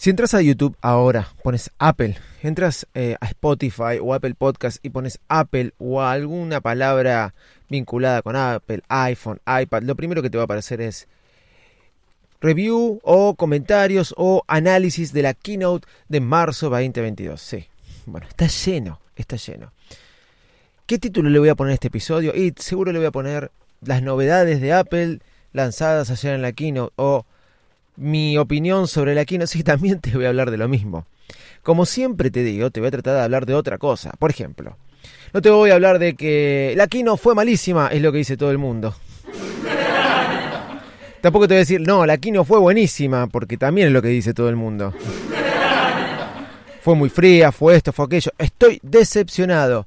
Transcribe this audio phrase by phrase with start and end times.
[0.00, 4.88] Si entras a YouTube ahora, pones Apple, entras eh, a Spotify o Apple Podcast y
[4.88, 7.34] pones Apple o alguna palabra
[7.68, 11.06] vinculada con Apple, iPhone, iPad, lo primero que te va a aparecer es
[12.40, 17.38] review o comentarios o análisis de la keynote de marzo 2022.
[17.38, 17.66] Sí,
[18.06, 19.70] bueno, está lleno, está lleno.
[20.86, 22.34] ¿Qué título le voy a poner a este episodio?
[22.34, 23.50] Y seguro le voy a poner
[23.82, 25.18] las novedades de Apple
[25.52, 27.26] lanzadas ayer en la keynote o
[28.00, 31.06] mi opinión sobre la Kino, sí, también te voy a hablar de lo mismo.
[31.62, 34.12] Como siempre te digo, te voy a tratar de hablar de otra cosa.
[34.18, 34.76] Por ejemplo,
[35.32, 38.36] no te voy a hablar de que la Kino fue malísima, es lo que dice
[38.36, 38.94] todo el mundo.
[41.20, 44.08] Tampoco te voy a decir, no, la Kino fue buenísima, porque también es lo que
[44.08, 44.94] dice todo el mundo.
[46.80, 48.30] Fue muy fría, fue esto, fue aquello.
[48.38, 49.86] Estoy decepcionado.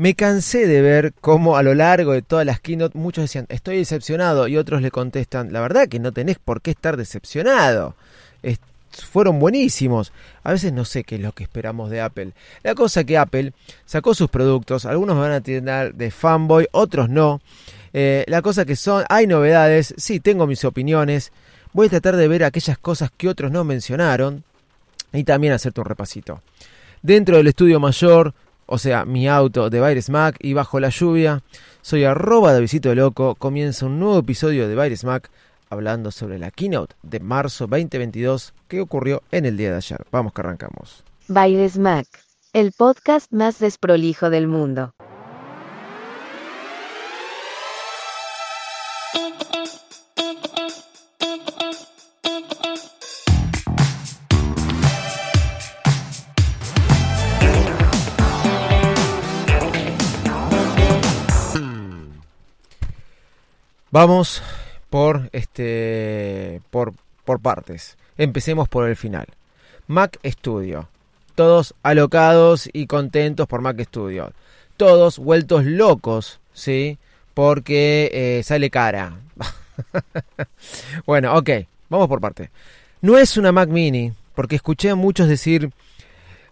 [0.00, 3.76] Me cansé de ver cómo a lo largo de todas las keynote muchos decían, estoy
[3.76, 7.94] decepcionado, y otros le contestan, la verdad que no tenés por qué estar decepcionado.
[9.12, 10.10] fueron buenísimos.
[10.42, 12.32] A veces no sé qué es lo que esperamos de Apple.
[12.62, 13.52] La cosa que Apple
[13.84, 17.42] sacó sus productos, algunos van a tirar de fanboy, otros no.
[17.92, 21.30] Eh, la cosa que son, hay novedades, sí, tengo mis opiniones.
[21.74, 24.44] Voy a tratar de ver aquellas cosas que otros no mencionaron
[25.12, 26.40] y también hacerte un repasito.
[27.02, 28.32] Dentro del estudio mayor
[28.70, 31.42] o sea, mi auto de Virus Mac y bajo la lluvia.
[31.82, 33.34] Soy arroba de Visito Loco.
[33.34, 35.28] Comienza un nuevo episodio de Virus Mac
[35.70, 40.06] hablando sobre la keynote de marzo 2022 que ocurrió en el día de ayer.
[40.12, 41.02] Vamos que arrancamos.
[41.26, 42.06] Virus Mac,
[42.52, 44.94] el podcast más desprolijo del mundo.
[63.92, 64.40] Vamos
[64.88, 66.92] por este por,
[67.24, 67.96] por partes.
[68.18, 69.26] Empecemos por el final.
[69.88, 70.88] Mac Studio.
[71.34, 74.32] Todos alocados y contentos por Mac Studio.
[74.76, 76.98] Todos vueltos locos, ¿sí?
[77.34, 79.14] Porque eh, sale cara.
[81.06, 81.50] bueno, ok,
[81.88, 82.50] vamos por parte.
[83.00, 85.70] No es una Mac Mini, porque escuché a muchos decir,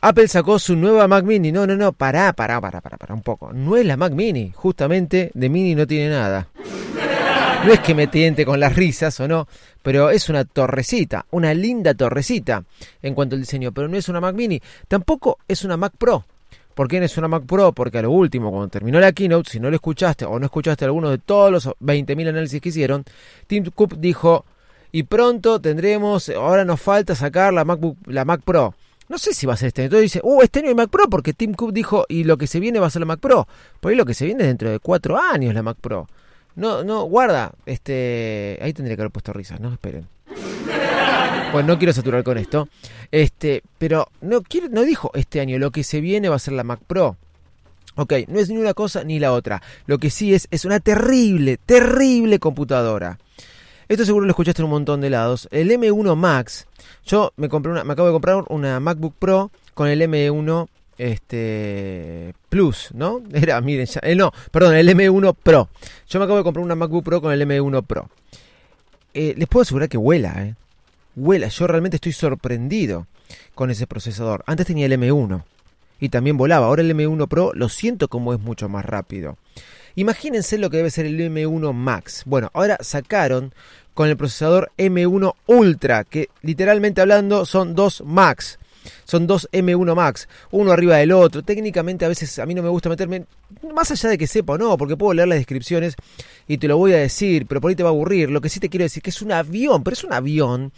[0.00, 1.52] Apple sacó su nueva Mac Mini.
[1.52, 3.52] No, no, no, pará, pará, pará, pará, pará un poco.
[3.52, 6.48] No es la Mac Mini, justamente de Mini no tiene nada.
[7.64, 9.48] No es que me tiente con las risas o no,
[9.82, 12.64] pero es una torrecita, una linda torrecita
[13.02, 16.24] en cuanto al diseño, pero no es una Mac mini, tampoco es una Mac Pro.
[16.74, 17.72] ¿Por qué no es una Mac Pro?
[17.72, 20.84] Porque a lo último, cuando terminó la keynote, si no lo escuchaste o no escuchaste
[20.84, 23.04] alguno de todos los 20.000 análisis que hicieron,
[23.48, 24.44] Tim Cook dijo,
[24.92, 28.74] y pronto tendremos, ahora nos falta sacar la, MacBook, la Mac Pro.
[29.08, 29.84] No sé si va a ser este.
[29.84, 32.46] Entonces dice, uh, este año hay Mac Pro porque Tim Cook dijo, y lo que
[32.46, 33.48] se viene va a ser la Mac Pro.
[33.80, 36.06] Por ahí lo que se viene dentro de cuatro años la Mac Pro.
[36.58, 37.52] No, no, guarda.
[37.66, 40.08] Este, ahí tendría que haber puesto risas, no esperen.
[41.52, 42.68] Pues no quiero saturar con esto.
[43.12, 46.54] Este, pero no quiero, no dijo este año, lo que se viene va a ser
[46.54, 47.16] la Mac Pro.
[47.94, 49.62] Ok, no es ni una cosa ni la otra.
[49.86, 53.20] Lo que sí es, es una terrible, terrible computadora.
[53.88, 55.48] Esto seguro lo escuchaste en un montón de lados.
[55.52, 56.66] El M1 Max.
[57.06, 60.68] Yo me compré una, me acabo de comprar una MacBook Pro con el M1
[60.98, 63.22] este Plus, ¿no?
[63.32, 65.68] Era, miren, ya, eh, no, perdón, el M1 Pro.
[66.08, 68.10] Yo me acabo de comprar una MacBook Pro con el M1 Pro.
[69.14, 70.54] Eh, les puedo asegurar que vuela, ¿eh?
[71.14, 73.06] Vuela, yo realmente estoy sorprendido
[73.54, 74.44] con ese procesador.
[74.46, 75.42] Antes tenía el M1
[76.00, 76.66] y también volaba.
[76.66, 79.36] Ahora el M1 Pro lo siento como es mucho más rápido.
[79.96, 82.22] Imagínense lo que debe ser el M1 Max.
[82.24, 83.52] Bueno, ahora sacaron
[83.94, 88.60] con el procesador M1 Ultra, que literalmente hablando son dos Max.
[89.04, 91.42] Son dos M1 Max, uno arriba del otro.
[91.42, 93.24] Técnicamente a veces a mí no me gusta meterme,
[93.74, 95.96] más allá de que sepa o no, porque puedo leer las descripciones
[96.46, 98.30] y te lo voy a decir, pero por ahí te va a aburrir.
[98.30, 100.72] Lo que sí te quiero decir que es un avión, pero es un avión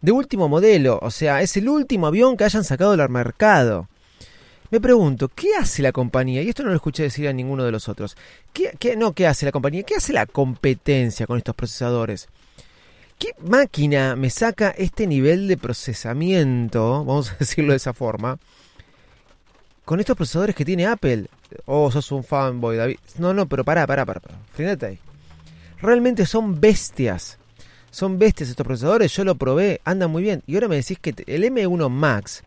[0.00, 3.88] de último modelo, o sea, es el último avión que hayan sacado del mercado.
[4.70, 6.42] Me pregunto, ¿qué hace la compañía?
[6.42, 8.16] Y esto no lo escuché decir a ninguno de los otros.
[8.54, 9.82] ¿Qué, qué, no, ¿qué hace la compañía?
[9.82, 12.28] ¿Qué hace la competencia con estos procesadores?
[13.22, 18.36] ¿Qué máquina me saca este nivel de procesamiento, vamos a decirlo de esa forma,
[19.84, 21.28] con estos procesadores que tiene Apple?
[21.66, 22.96] Oh, sos un fanboy, David.
[23.18, 24.34] No, no, pero pará, pará, pará, pará.
[24.52, 24.98] Frenate ahí.
[25.80, 27.38] Realmente son bestias.
[27.92, 30.42] Son bestias estos procesadores, yo lo probé, andan muy bien.
[30.48, 32.42] Y ahora me decís que el M1 Max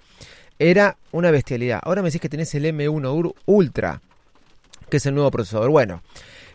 [0.60, 1.80] era una bestialidad.
[1.84, 4.02] Ahora me decís que tenés el M1 Ultra,
[4.90, 5.70] que es el nuevo procesador.
[5.70, 6.02] Bueno,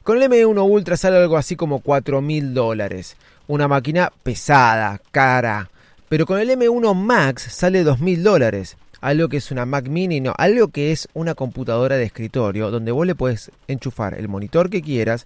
[0.02, 3.16] con el M1 Ultra sale algo así como 4 mil dólares.
[3.50, 5.70] Una máquina pesada, cara.
[6.08, 10.20] Pero con el M1 Max sale 2 mil dólares algo que es una Mac mini,
[10.20, 14.70] no, algo que es una computadora de escritorio donde vos le puedes enchufar el monitor
[14.70, 15.24] que quieras,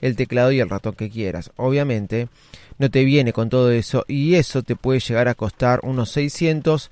[0.00, 1.50] el teclado y el ratón que quieras.
[1.56, 2.28] Obviamente
[2.78, 6.90] no te viene con todo eso y eso te puede llegar a costar unos 600,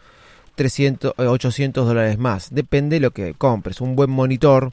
[0.54, 2.48] 300, 800 dólares más.
[2.50, 3.80] Depende de lo que compres.
[3.80, 4.72] Un buen monitor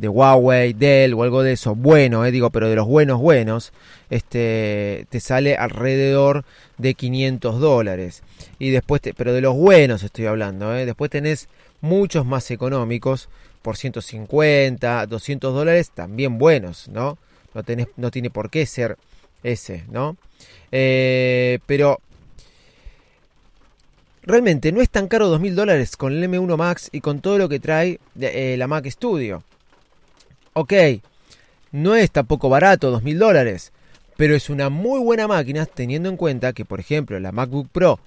[0.00, 3.72] de Huawei, Dell o algo de eso, bueno, eh, digo, pero de los buenos buenos,
[4.08, 6.44] este, te sale alrededor
[6.78, 8.22] de 500 dólares.
[8.58, 11.48] Y después, pero de los buenos estoy hablando, eh, después tenés
[11.82, 13.28] muchos más económicos
[13.60, 17.18] por 150, 200 dólares, también buenos, ¿no?
[17.52, 17.62] No,
[17.96, 18.96] no tiene por qué ser
[19.42, 20.16] ese, ¿no?
[20.72, 22.00] Eh, pero
[24.22, 27.50] realmente no es tan caro 2.000 dólares con el M1 Max y con todo lo
[27.50, 29.42] que trae la Mac Studio.
[30.60, 30.74] Ok,
[31.72, 33.72] no es tampoco barato, 2.000 dólares,
[34.18, 37.98] pero es una muy buena máquina teniendo en cuenta que, por ejemplo, la MacBook Pro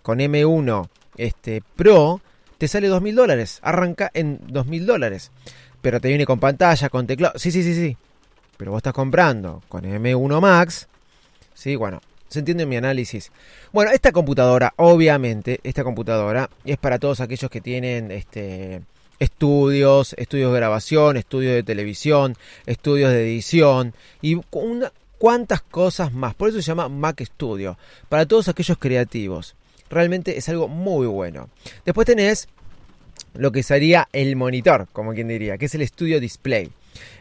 [0.00, 0.88] con M1
[1.18, 2.22] este, Pro
[2.56, 5.30] te sale 2.000 dólares, arranca en 2.000 dólares,
[5.82, 7.98] pero te viene con pantalla, con teclado, sí, sí, sí, sí,
[8.56, 10.88] pero vos estás comprando con M1 Max,
[11.52, 13.30] sí, bueno, se entiende mi análisis.
[13.72, 18.80] Bueno, esta computadora, obviamente, esta computadora es para todos aquellos que tienen este
[19.22, 22.36] estudios, estudios de grabación, estudios de televisión,
[22.66, 26.34] estudios de edición y una, cuantas cosas más.
[26.34, 27.78] Por eso se llama Mac Studio,
[28.08, 29.54] para todos aquellos creativos.
[29.88, 31.50] Realmente es algo muy bueno.
[31.84, 32.48] Después tenés
[33.34, 36.72] lo que sería el monitor, como quien diría, que es el Studio Display.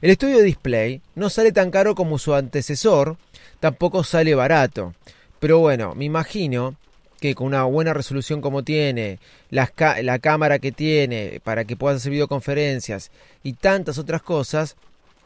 [0.01, 3.17] El Studio Display no sale tan caro como su antecesor,
[3.59, 4.95] tampoco sale barato.
[5.39, 6.75] Pero bueno, me imagino
[7.21, 9.19] que con una buena resolución como tiene,
[9.51, 9.71] la,
[10.01, 13.11] la cámara que tiene para que puedan hacer videoconferencias
[13.43, 14.75] y tantas otras cosas,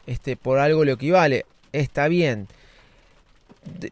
[0.06, 1.46] este, por algo le equivale.
[1.72, 2.48] Está bien.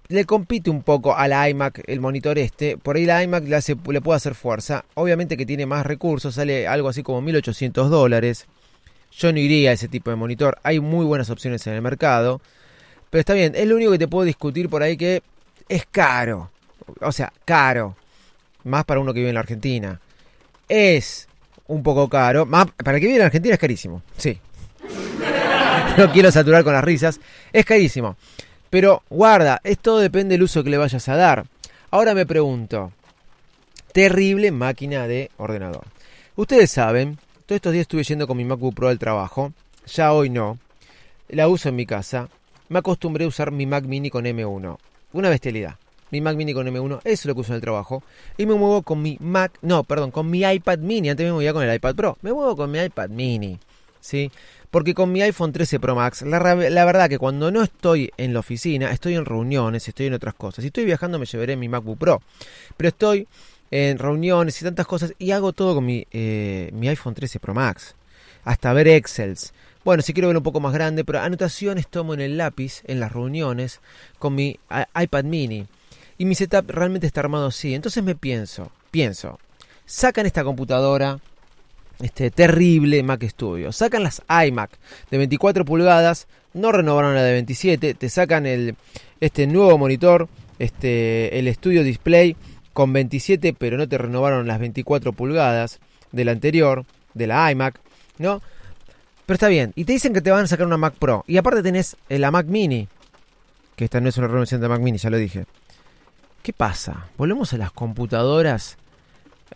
[0.09, 2.77] Le compite un poco a la iMac el monitor este.
[2.77, 4.85] Por ahí la iMac le, hace, le puede hacer fuerza.
[4.93, 6.35] Obviamente que tiene más recursos.
[6.35, 8.45] Sale algo así como 1800 dólares.
[9.13, 10.59] Yo no iría a ese tipo de monitor.
[10.63, 12.43] Hay muy buenas opciones en el mercado.
[13.09, 13.55] Pero está bien.
[13.57, 15.23] Es lo único que te puedo discutir por ahí que
[15.71, 16.51] es caro
[17.01, 17.97] o sea, caro,
[18.65, 20.01] más para uno que vive en la Argentina.
[20.69, 21.29] Es
[21.67, 24.39] un poco caro, más para el que vive en la Argentina es carísimo, sí.
[25.99, 27.21] no quiero saturar con las risas,
[27.53, 28.17] es carísimo.
[28.71, 31.47] Pero guarda, esto depende del uso que le vayas a dar.
[31.91, 32.93] Ahora me pregunto,
[33.93, 35.85] terrible máquina de ordenador.
[36.35, 39.53] Ustedes saben, todos estos días estuve yendo con mi MacBook Pro al trabajo,
[39.87, 40.59] ya hoy no,
[41.29, 42.29] la uso en mi casa,
[42.69, 44.79] me acostumbré a usar mi Mac mini con M1,
[45.13, 45.77] una bestialidad
[46.15, 48.05] mi Mac Mini con M1, eso es lo que uso en el trabajo.
[48.37, 51.11] Y me muevo con mi Mac, no, perdón, con mi iPad Mini.
[51.11, 52.19] Antes me movía con el iPad Pro.
[52.23, 53.59] Me muevo con mi iPad Mini,
[54.01, 54.31] ¿sí?
[54.71, 58.33] Porque con mi iPhone 13 Pro Max, la, la, verdad que cuando no estoy en
[58.33, 60.63] la oficina, estoy en reuniones, estoy en otras cosas.
[60.63, 62.23] Si estoy viajando me llevaré mi MacBook Pro.
[62.77, 63.27] Pero estoy
[63.73, 67.55] en reuniones y tantas cosas y hago todo con mi, eh, mi iPhone 13 Pro
[67.55, 67.97] Max.
[68.45, 69.53] Hasta ver Excels.
[69.85, 73.01] Bueno, si quiero ver un poco más grande, pero anotaciones tomo en el lápiz, en
[73.01, 73.81] las reuniones,
[74.19, 74.59] con mi
[74.99, 75.67] iPad mini.
[76.19, 77.75] Y mi setup realmente está armado así.
[77.75, 79.39] Entonces me pienso, pienso,
[79.87, 81.19] sacan esta computadora
[82.01, 84.71] este terrible Mac Studio, sacan las iMac
[85.11, 88.77] de 24 pulgadas, no renovaron la de 27, te sacan el
[89.21, 92.37] este nuevo monitor, este el Studio Display
[92.73, 95.79] con 27, pero no te renovaron las 24 pulgadas
[96.13, 96.85] de la anterior,
[97.15, 97.81] de la iMac,
[98.19, 98.43] ¿no?
[99.27, 101.37] Pero está bien, y te dicen que te van a sacar una Mac Pro, y
[101.37, 102.89] aparte tenés la Mac Mini,
[103.77, 105.47] que esta no es una renovación de Mac Mini, ya lo dije.
[106.45, 107.09] ¿Qué pasa?
[107.17, 108.77] ¿Volvemos a las computadoras,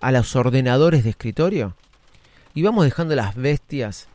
[0.00, 1.75] a los ordenadores de escritorio?
[2.54, 4.09] ¿Y vamos dejando las bestias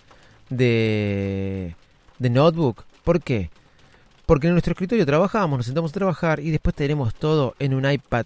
[0.50, 1.76] de,
[2.18, 2.84] de notebook?
[3.04, 3.52] ¿Por qué?
[4.26, 7.88] Porque en nuestro escritorio trabajamos, nos sentamos a trabajar y después tenemos todo en un
[7.88, 8.26] iPad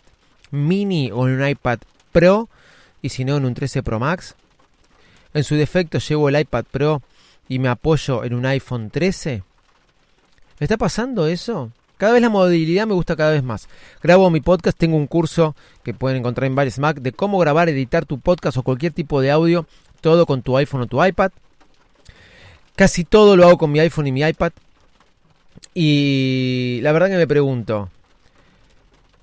[0.51, 1.79] mini o en un iPad
[2.13, 2.47] Pro
[3.01, 4.35] y si no en un 13 Pro Max.
[5.33, 7.01] En su defecto llevo el iPad Pro
[7.49, 9.43] y me apoyo en un iPhone 13.
[10.57, 11.69] ¿Me está pasando eso?
[11.97, 13.67] Cada vez la movilidad me gusta cada vez más.
[14.03, 17.69] Grabo mi podcast, tengo un curso que pueden encontrar en varios Mac de cómo grabar,
[17.69, 19.65] editar tu podcast o cualquier tipo de audio,
[20.01, 21.31] todo con tu iPhone o tu iPad.
[22.75, 24.51] Casi todo lo hago con mi iPhone y mi iPad.
[25.73, 27.89] Y la verdad que me pregunto,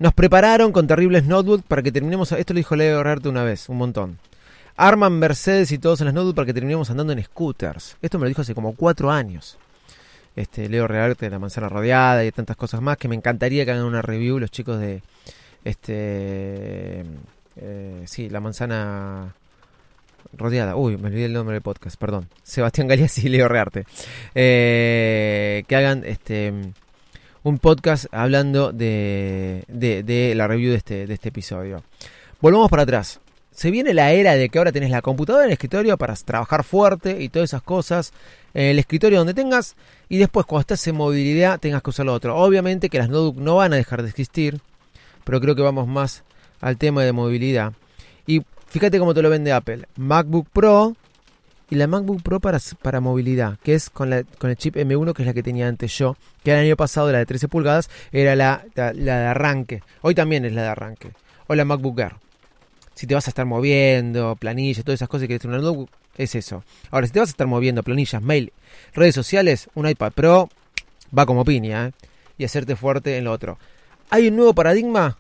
[0.01, 3.69] nos prepararon con terribles notebooks para que terminemos, esto lo dijo Leo Herrarte una vez,
[3.69, 4.19] un montón.
[4.77, 7.97] Arman Mercedes y todos en las notebooks para que terminemos andando en scooters.
[8.03, 9.57] Esto me lo dijo hace como cuatro años.
[10.37, 13.65] Este, Leo Rearte de la manzana rodeada y de tantas cosas más que me encantaría
[13.65, 15.03] que hagan una review los chicos de
[15.65, 17.05] este
[17.57, 19.35] eh, sí, la manzana
[20.37, 20.77] rodeada.
[20.77, 22.29] Uy, me olvidé el nombre del podcast, perdón.
[22.43, 23.85] Sebastián Galeas y Leo Rearte.
[24.35, 26.53] Eh, que hagan este
[27.43, 31.83] un podcast hablando de, de, la review de este, de este episodio.
[32.41, 33.21] Volvamos para atrás.
[33.51, 36.65] Se viene la era de que ahora tenés la computadora en el escritorio para trabajar
[36.65, 38.13] fuerte y todas esas cosas.
[38.55, 39.77] En el escritorio donde tengas.
[40.09, 42.37] Y después cuando estás en movilidad tengas que usar lo otro.
[42.37, 44.61] Obviamente que las notebooks no van a dejar de existir.
[45.25, 46.23] Pero creo que vamos más
[46.61, 47.73] al tema de movilidad.
[48.27, 49.87] Y fíjate cómo te lo vende Apple.
[49.97, 50.95] MacBook Pro
[51.71, 55.15] y la MacBook Pro para, para movilidad, que es con, la, con el chip M1,
[55.15, 57.91] que es la que tenía antes yo, que el año pasado la de 13 pulgadas
[58.13, 59.83] era la, la, de arranque.
[60.03, 61.13] Hoy también es la de arranque.
[61.47, 62.24] O la MacBook Air.
[62.95, 66.35] Si te vas a estar moviendo, planillas, todas esas cosas que tener una notebook, es
[66.35, 66.65] eso.
[66.91, 68.53] Ahora, si te vas a estar moviendo, planillas, mail,
[68.95, 70.49] redes sociales, un iPad Pro
[71.17, 71.93] va como piña, ¿eh?
[72.39, 73.59] Y hacerte fuerte en lo otro.
[74.11, 75.19] Hay un nuevo paradigma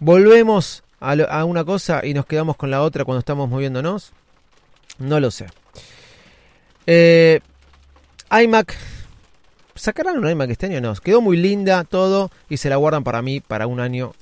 [0.00, 4.12] ¿Volvemos a, una cosa y nos quedamos con la otra cuando estamos moviéndonos?
[4.98, 5.46] No lo sé.
[6.86, 7.40] Eh,
[8.30, 8.74] iMac.
[9.74, 10.80] ¿Sacarán un iMac este año?
[10.80, 10.94] No.
[10.94, 14.14] Quedó muy linda todo y se la guardan para mí para un año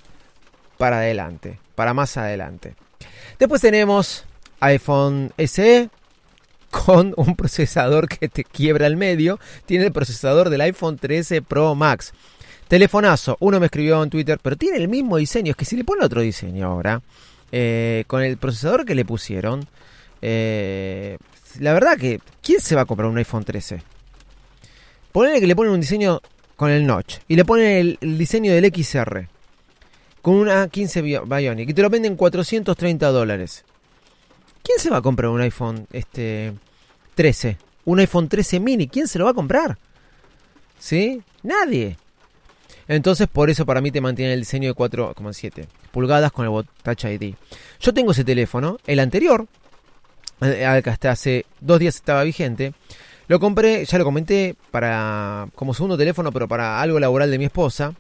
[0.79, 1.59] para adelante.
[1.75, 2.75] Para más adelante.
[3.39, 4.25] Después tenemos
[4.61, 5.91] iPhone SE
[6.71, 9.39] con un procesador que te quiebra el medio.
[9.67, 12.13] Tiene el procesador del iPhone 13 Pro Max.
[12.69, 15.51] Telefonazo, uno me escribió en Twitter, pero tiene el mismo diseño.
[15.51, 17.01] Es que si le pone otro diseño ahora,
[17.51, 19.67] eh, con el procesador que le pusieron,
[20.21, 21.17] eh,
[21.61, 23.83] la verdad que, ¿quién se va a comprar un iPhone 13?
[25.13, 26.21] Ponele que le ponen un diseño
[26.57, 29.29] con el notch y le ponen el, diseño del XR
[30.23, 33.65] con una 15 Bionic y te lo venden 430 dólares.
[34.63, 36.53] ¿Quién se va a comprar un iPhone este
[37.15, 37.57] 13?
[37.85, 39.79] Un iPhone 13 mini, ¿quién se lo va a comprar?
[40.79, 41.23] ¿Sí?
[41.43, 41.97] Nadie.
[42.87, 47.05] Entonces, por eso para mí te mantiene el diseño de 4,7 pulgadas con el Touch
[47.05, 47.35] ID.
[47.81, 49.47] Yo tengo ese teléfono, el anterior,
[50.41, 52.73] eh, hasta hace dos días estaba vigente.
[53.27, 57.45] Lo compré, ya lo comenté, para como segundo teléfono, pero para algo laboral de mi
[57.45, 57.93] esposa.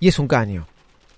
[0.00, 0.66] Y es un caño.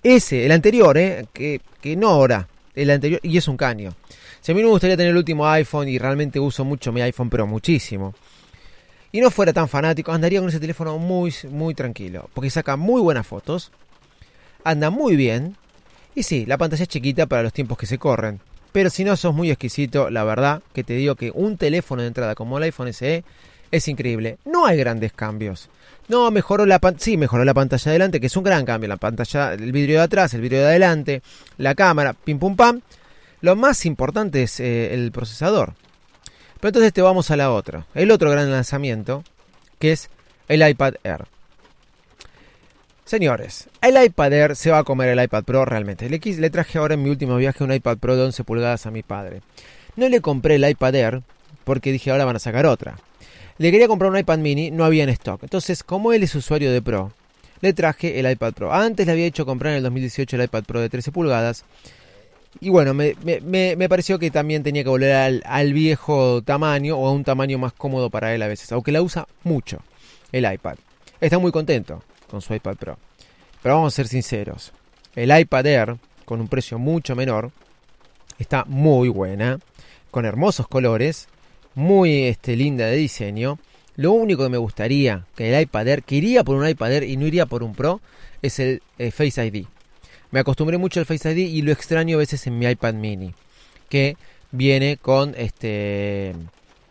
[0.05, 3.93] Ese, el anterior, eh, que, que no ahora, el anterior, y es un caño.
[4.39, 7.29] Si a mí me gustaría tener el último iPhone y realmente uso mucho mi iPhone,
[7.29, 8.13] pero muchísimo
[9.15, 12.29] y no fuera tan fanático, andaría con ese teléfono muy, muy tranquilo.
[12.33, 13.71] Porque saca muy buenas fotos,
[14.65, 15.55] anda muy bien.
[16.15, 18.41] Y sí, la pantalla es chiquita para los tiempos que se corren.
[18.73, 22.09] Pero si no sos muy exquisito, la verdad que te digo que un teléfono de
[22.09, 23.23] entrada como el iPhone SE
[23.71, 24.37] es increíble.
[24.45, 25.69] No hay grandes cambios.
[26.07, 28.87] No, mejoró la sí, mejoró la pantalla de adelante, que es un gran cambio.
[28.87, 31.21] La pantalla, el vidrio de atrás, el vidrio de adelante,
[31.57, 32.81] la cámara, pim pum pam.
[33.41, 35.73] Lo más importante es eh, el procesador.
[36.59, 37.87] Pero entonces te vamos a la otra.
[37.95, 39.23] El otro gran lanzamiento,
[39.79, 40.09] que es
[40.47, 41.25] el iPad Air.
[43.03, 46.09] Señores, el iPad Air se va a comer el iPad Pro realmente.
[46.09, 48.91] Le, le traje ahora en mi último viaje un iPad Pro de 11 pulgadas a
[48.91, 49.41] mi padre.
[49.95, 51.21] No le compré el iPad Air
[51.63, 52.95] porque dije ahora van a sacar otra.
[53.57, 55.41] Le quería comprar un iPad mini, no había en stock.
[55.43, 57.13] Entonces, como él es usuario de Pro,
[57.61, 58.73] le traje el iPad Pro.
[58.73, 61.65] Antes le había hecho comprar en el 2018 el iPad Pro de 13 pulgadas
[62.61, 66.97] y bueno, me, me, me, pareció que también tenía que volver al, al, viejo tamaño
[66.97, 69.79] o a un tamaño más cómodo para él a veces, aunque la usa mucho
[70.31, 70.75] el iPad.
[71.19, 72.97] Está muy contento con su iPad Pro.
[73.61, 74.71] Pero vamos a ser sinceros,
[75.15, 77.51] el iPad Air, con un precio mucho menor,
[78.39, 79.59] está muy buena,
[80.11, 81.27] con hermosos colores,
[81.75, 83.59] muy este, linda de diseño.
[83.95, 87.03] Lo único que me gustaría que el iPad Air, que iría por un iPad Air
[87.03, 88.01] y no iría por un Pro,
[88.41, 89.65] es el eh, Face ID
[90.35, 93.33] me acostumbré mucho al Face ID y lo extraño a veces en mi iPad mini,
[93.87, 94.17] que
[94.51, 96.35] viene con este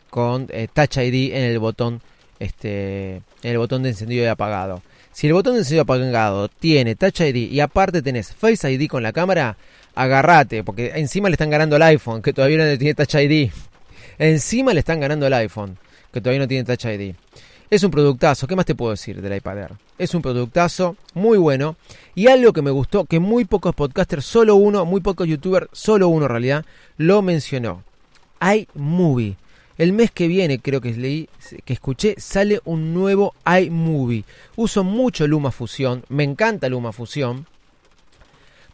[0.08, 2.00] con eh, Touch ID en el botón
[2.38, 4.82] este en el botón de encendido y apagado.
[5.12, 8.88] Si el botón de encendido y apagado tiene Touch ID y aparte tenés Face ID
[8.88, 9.58] con la cámara,
[9.94, 13.50] agarrate, porque encima le están ganando al iPhone, que todavía no tiene Touch ID.
[14.18, 15.76] Encima le están ganando al iPhone,
[16.12, 17.14] que todavía no tiene Touch ID.
[17.70, 19.72] Es un productazo, ¿qué más te puedo decir del iPad Air?
[19.98, 21.76] Es un productazo muy bueno
[22.14, 26.08] y algo que me gustó, que muy pocos podcasters, solo uno, muy pocos youtubers, solo
[26.08, 26.64] uno en realidad,
[26.98, 27.82] lo mencionó.
[28.40, 29.36] iMovie.
[29.76, 31.28] El mes que viene, creo que leí,
[31.64, 34.24] que escuché, sale un nuevo iMovie.
[34.54, 37.46] Uso mucho Luma Fusión, me encanta Luma Fusión.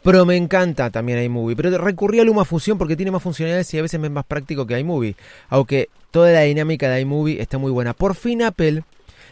[0.03, 1.55] Pero me encanta también iMovie.
[1.55, 4.65] Pero recurrí a Luma Fusión porque tiene más funcionalidades y a veces es más práctico
[4.65, 5.15] que iMovie.
[5.49, 7.93] Aunque toda la dinámica de iMovie está muy buena.
[7.93, 8.83] Por fin Apple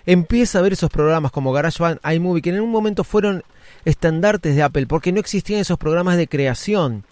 [0.05, 3.43] empieza a ver esos programas como GarageBand, iMovie, que en un momento fueron
[3.85, 7.03] estandartes de Apple porque no existían esos programas de creación.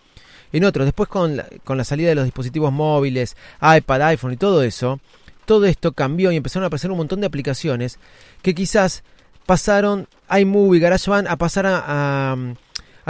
[0.54, 4.38] En otros, después con la, con la salida de los dispositivos móviles, iPad, iPhone y
[4.38, 5.00] todo eso,
[5.46, 8.00] todo esto cambió y empezaron a aparecer un montón de aplicaciones
[8.42, 9.04] que quizás
[9.46, 12.36] pasaron iMovie, GarageBand a pasar a,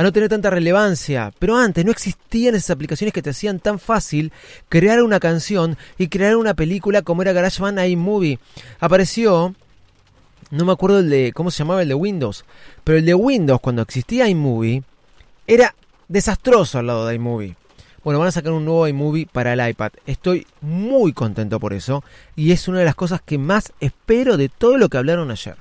[0.04, 1.34] no tener tanta relevancia.
[1.40, 4.32] Pero antes no existían esas aplicaciones que te hacían tan fácil
[4.70, 8.40] crear una canción y crear una película como era GarageBand iMovie.
[8.80, 9.56] Apareció,
[10.52, 12.46] no me acuerdo el de, ¿cómo se llamaba el de Windows?
[12.84, 14.84] Pero el de Windows, cuando existía iMovie,
[15.48, 15.74] era
[16.08, 17.56] desastroso al lado de iMovie.
[18.04, 19.92] Bueno, van a sacar un nuevo iMovie para el iPad.
[20.06, 22.04] Estoy muy contento por eso
[22.36, 25.58] y es una de las cosas que más espero de todo lo que hablaron ayer.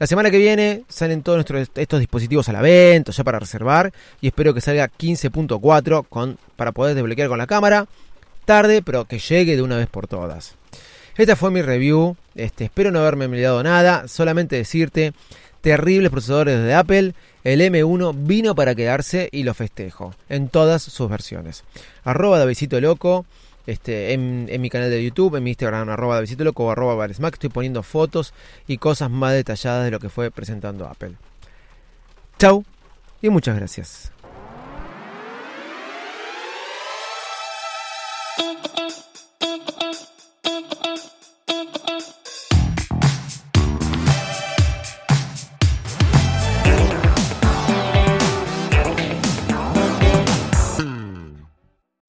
[0.00, 3.92] La semana que viene salen todos nuestros, estos dispositivos a la venta, ya para reservar,
[4.22, 7.86] y espero que salga 15.4 con, para poder desbloquear con la cámara.
[8.46, 10.54] Tarde, pero que llegue de una vez por todas.
[11.18, 12.16] Esta fue mi review.
[12.34, 14.08] Este, espero no haberme olvidado nada.
[14.08, 15.12] Solamente decirte,
[15.60, 17.12] terribles procesadores de Apple
[17.44, 21.62] el M1 vino para quedarse y lo festejo en todas sus versiones.
[22.04, 23.26] Arroba Davidito Loco.
[23.66, 27.34] Este, en, mi canal de YouTube, en mi Instagram, arroba Davidito Loco o arroba Baresmack,
[27.34, 28.34] estoy poniendo fotos
[28.66, 31.12] y cosas más detalladas de lo que fue presentando Apple.
[32.38, 32.64] Chau
[33.22, 34.12] y muchas gracias.